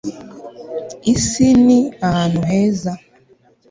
isi 1.13 1.47
ni 1.65 1.79
ahantu 2.07 2.39
heza 2.49 2.91